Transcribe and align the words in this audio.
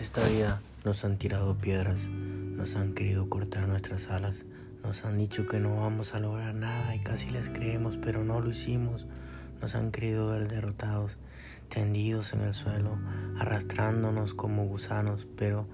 esta 0.00 0.26
vida 0.28 0.60
nos 0.84 1.04
han 1.04 1.18
tirado 1.18 1.56
piedras, 1.56 1.98
nos 1.98 2.76
han 2.76 2.94
querido 2.94 3.28
cortar 3.28 3.66
nuestras 3.66 4.08
alas, 4.08 4.44
nos 4.84 5.04
han 5.04 5.18
dicho 5.18 5.46
que 5.48 5.58
no 5.58 5.80
vamos 5.80 6.14
a 6.14 6.20
lograr 6.20 6.54
nada 6.54 6.94
y 6.94 7.00
casi 7.00 7.30
les 7.30 7.48
creemos, 7.48 7.96
pero 7.96 8.22
no 8.22 8.40
lo 8.40 8.50
hicimos. 8.50 9.06
Nos 9.60 9.74
han 9.74 9.90
querido 9.90 10.28
ver 10.28 10.48
derrotados, 10.48 11.16
tendidos 11.68 12.32
en 12.32 12.42
el 12.42 12.54
suelo, 12.54 12.96
arrastrándonos 13.38 14.34
como 14.34 14.66
gusanos, 14.66 15.26
pero 15.36 15.66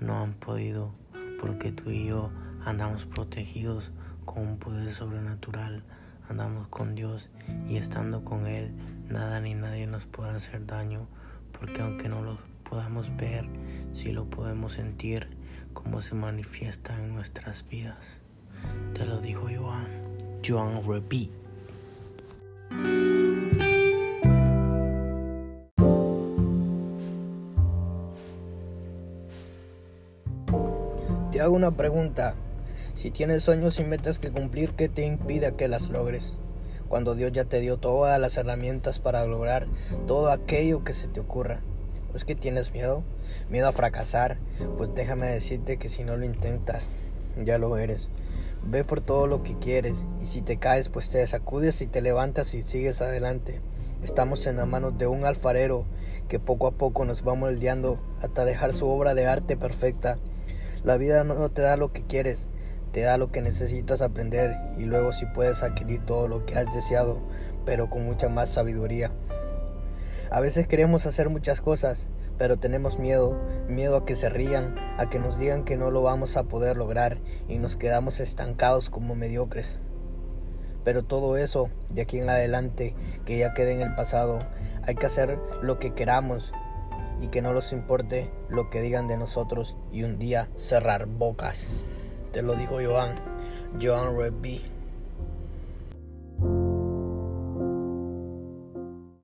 no 0.00 0.22
han 0.22 0.34
podido 0.34 0.92
porque 1.40 1.72
tú 1.72 1.90
y 1.90 2.06
yo 2.06 2.30
andamos 2.64 3.04
protegidos 3.04 3.90
con 4.24 4.46
un 4.46 4.58
poder 4.58 4.92
sobrenatural, 4.92 5.82
andamos 6.28 6.68
con 6.68 6.94
Dios 6.94 7.30
y 7.68 7.78
estando 7.78 8.24
con 8.24 8.46
Él, 8.46 8.70
nada 9.08 9.40
ni 9.40 9.54
nadie 9.54 9.88
nos 9.88 10.06
puede 10.06 10.30
hacer 10.30 10.66
daño, 10.66 11.08
porque 11.58 11.82
aunque 11.82 12.08
no 12.08 12.22
lo 12.22 12.38
podamos 12.68 13.16
ver, 13.16 13.46
si 13.94 14.12
lo 14.12 14.24
podemos 14.24 14.74
sentir, 14.74 15.28
cómo 15.72 16.02
se 16.02 16.14
manifiesta 16.14 16.94
en 16.98 17.14
nuestras 17.14 17.66
vidas. 17.68 17.96
Te 18.94 19.04
lo 19.04 19.20
dijo 19.20 19.46
Joan. 19.54 19.86
Joan 20.46 20.80
Repeat. 20.86 21.30
Te 31.30 31.40
hago 31.40 31.54
una 31.54 31.76
pregunta. 31.76 32.34
Si 32.94 33.10
tienes 33.10 33.42
sueños 33.42 33.78
y 33.78 33.84
metas 33.84 34.18
que 34.18 34.30
cumplir, 34.30 34.70
¿qué 34.70 34.88
te 34.88 35.04
impide 35.04 35.52
que 35.52 35.68
las 35.68 35.90
logres? 35.90 36.32
Cuando 36.88 37.14
Dios 37.14 37.32
ya 37.32 37.44
te 37.44 37.60
dio 37.60 37.76
todas 37.76 38.18
las 38.18 38.36
herramientas 38.36 38.98
para 38.98 39.26
lograr 39.26 39.66
todo 40.06 40.30
aquello 40.30 40.82
que 40.82 40.94
se 40.94 41.08
te 41.08 41.20
ocurra. 41.20 41.60
¿Es 42.16 42.24
que 42.24 42.34
tienes 42.34 42.72
miedo? 42.72 43.04
¿Miedo 43.50 43.68
a 43.68 43.72
fracasar? 43.72 44.38
Pues 44.78 44.88
déjame 44.94 45.26
decirte 45.26 45.76
que 45.76 45.90
si 45.90 46.02
no 46.02 46.16
lo 46.16 46.24
intentas, 46.24 46.90
ya 47.44 47.58
lo 47.58 47.76
eres. 47.76 48.08
Ve 48.64 48.84
por 48.84 49.02
todo 49.02 49.26
lo 49.26 49.42
que 49.42 49.58
quieres 49.58 50.06
y 50.18 50.24
si 50.24 50.40
te 50.40 50.56
caes, 50.56 50.88
pues 50.88 51.10
te 51.10 51.26
sacudes 51.26 51.82
y 51.82 51.86
te 51.86 52.00
levantas 52.00 52.54
y 52.54 52.62
sigues 52.62 53.02
adelante. 53.02 53.60
Estamos 54.02 54.46
en 54.46 54.56
las 54.56 54.66
manos 54.66 54.96
de 54.96 55.06
un 55.06 55.26
alfarero 55.26 55.84
que 56.26 56.40
poco 56.40 56.68
a 56.68 56.70
poco 56.70 57.04
nos 57.04 57.22
va 57.22 57.34
moldeando 57.34 58.00
hasta 58.22 58.46
dejar 58.46 58.72
su 58.72 58.88
obra 58.88 59.12
de 59.12 59.26
arte 59.26 59.58
perfecta. 59.58 60.18
La 60.84 60.96
vida 60.96 61.22
no 61.22 61.50
te 61.50 61.60
da 61.60 61.76
lo 61.76 61.92
que 61.92 62.02
quieres, 62.02 62.48
te 62.92 63.02
da 63.02 63.18
lo 63.18 63.30
que 63.30 63.42
necesitas 63.42 64.00
aprender 64.00 64.56
y 64.78 64.84
luego 64.84 65.12
si 65.12 65.26
puedes 65.26 65.62
adquirir 65.62 66.00
todo 66.06 66.28
lo 66.28 66.46
que 66.46 66.56
has 66.56 66.72
deseado, 66.72 67.20
pero 67.66 67.90
con 67.90 68.06
mucha 68.06 68.30
más 68.30 68.48
sabiduría. 68.48 69.12
A 70.30 70.40
veces 70.40 70.66
queremos 70.66 71.06
hacer 71.06 71.30
muchas 71.30 71.60
cosas, 71.60 72.08
pero 72.38 72.58
tenemos 72.58 72.98
miedo, 72.98 73.40
miedo 73.68 73.96
a 73.96 74.04
que 74.04 74.16
se 74.16 74.28
rían, 74.28 74.74
a 74.98 75.08
que 75.08 75.18
nos 75.18 75.38
digan 75.38 75.64
que 75.64 75.76
no 75.76 75.90
lo 75.90 76.02
vamos 76.02 76.36
a 76.36 76.44
poder 76.44 76.76
lograr 76.76 77.18
y 77.48 77.58
nos 77.58 77.76
quedamos 77.76 78.20
estancados 78.20 78.90
como 78.90 79.14
mediocres. 79.14 79.70
Pero 80.84 81.04
todo 81.04 81.36
eso, 81.36 81.70
de 81.90 82.02
aquí 82.02 82.18
en 82.18 82.30
adelante, 82.30 82.94
que 83.24 83.38
ya 83.38 83.54
quede 83.54 83.72
en 83.72 83.80
el 83.80 83.94
pasado, 83.94 84.38
hay 84.82 84.94
que 84.94 85.06
hacer 85.06 85.38
lo 85.62 85.78
que 85.78 85.94
queramos 85.94 86.52
y 87.20 87.28
que 87.28 87.42
no 87.42 87.52
nos 87.52 87.72
importe 87.72 88.30
lo 88.48 88.70
que 88.70 88.82
digan 88.82 89.08
de 89.08 89.16
nosotros 89.16 89.76
y 89.90 90.02
un 90.04 90.18
día 90.18 90.48
cerrar 90.56 91.06
bocas. 91.06 91.82
Te 92.32 92.42
lo 92.42 92.54
dijo 92.54 92.76
Joan, 92.84 93.14
Joan. 93.80 94.75